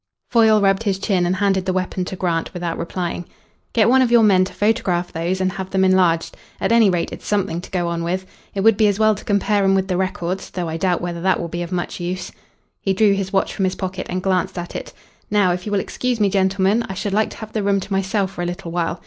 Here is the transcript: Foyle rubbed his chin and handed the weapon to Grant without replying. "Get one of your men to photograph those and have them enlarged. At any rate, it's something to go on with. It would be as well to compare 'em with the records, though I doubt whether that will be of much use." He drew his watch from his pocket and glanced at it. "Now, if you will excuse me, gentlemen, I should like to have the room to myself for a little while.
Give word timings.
Foyle 0.31 0.59
rubbed 0.61 0.81
his 0.81 0.97
chin 0.97 1.27
and 1.27 1.35
handed 1.35 1.63
the 1.67 1.73
weapon 1.73 2.03
to 2.05 2.15
Grant 2.15 2.55
without 2.55 2.79
replying. 2.79 3.23
"Get 3.71 3.87
one 3.87 4.01
of 4.01 4.11
your 4.11 4.23
men 4.23 4.45
to 4.45 4.51
photograph 4.51 5.13
those 5.13 5.39
and 5.39 5.51
have 5.51 5.69
them 5.69 5.85
enlarged. 5.85 6.35
At 6.59 6.71
any 6.71 6.89
rate, 6.89 7.11
it's 7.11 7.27
something 7.27 7.61
to 7.61 7.69
go 7.69 7.87
on 7.87 8.03
with. 8.03 8.25
It 8.55 8.61
would 8.61 8.77
be 8.77 8.87
as 8.87 8.97
well 8.97 9.13
to 9.13 9.23
compare 9.23 9.63
'em 9.63 9.75
with 9.75 9.87
the 9.89 9.97
records, 9.97 10.49
though 10.49 10.67
I 10.69 10.77
doubt 10.77 11.01
whether 11.01 11.21
that 11.21 11.39
will 11.39 11.49
be 11.49 11.61
of 11.61 11.71
much 11.71 11.99
use." 11.99 12.31
He 12.79 12.93
drew 12.93 13.13
his 13.13 13.31
watch 13.31 13.53
from 13.53 13.65
his 13.65 13.75
pocket 13.75 14.07
and 14.09 14.23
glanced 14.23 14.57
at 14.57 14.75
it. 14.75 14.91
"Now, 15.29 15.51
if 15.51 15.67
you 15.67 15.71
will 15.71 15.79
excuse 15.79 16.19
me, 16.19 16.31
gentlemen, 16.31 16.83
I 16.89 16.95
should 16.95 17.13
like 17.13 17.29
to 17.29 17.37
have 17.37 17.53
the 17.53 17.61
room 17.61 17.79
to 17.79 17.93
myself 17.93 18.31
for 18.31 18.41
a 18.41 18.45
little 18.47 18.71
while. 18.71 18.99